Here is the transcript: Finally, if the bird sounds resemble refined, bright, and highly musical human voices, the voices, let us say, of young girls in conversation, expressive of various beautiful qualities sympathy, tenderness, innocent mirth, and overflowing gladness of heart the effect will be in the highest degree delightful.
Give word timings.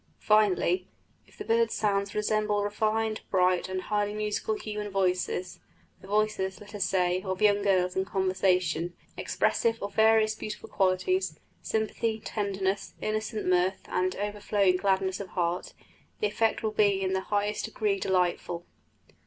Finally, 0.17 0.87
if 1.27 1.37
the 1.37 1.45
bird 1.45 1.69
sounds 1.69 2.15
resemble 2.15 2.63
refined, 2.63 3.21
bright, 3.29 3.69
and 3.69 3.83
highly 3.83 4.15
musical 4.15 4.57
human 4.57 4.89
voices, 4.89 5.59
the 6.01 6.07
voices, 6.07 6.59
let 6.59 6.73
us 6.73 6.85
say, 6.85 7.21
of 7.21 7.39
young 7.39 7.61
girls 7.61 7.95
in 7.95 8.03
conversation, 8.03 8.95
expressive 9.15 9.77
of 9.79 9.93
various 9.93 10.33
beautiful 10.33 10.69
qualities 10.69 11.37
sympathy, 11.61 12.19
tenderness, 12.19 12.95
innocent 12.99 13.45
mirth, 13.45 13.81
and 13.89 14.15
overflowing 14.15 14.75
gladness 14.75 15.19
of 15.19 15.27
heart 15.37 15.71
the 16.19 16.25
effect 16.25 16.63
will 16.63 16.71
be 16.71 16.99
in 17.03 17.13
the 17.13 17.21
highest 17.21 17.65
degree 17.65 17.99
delightful. 17.99 18.65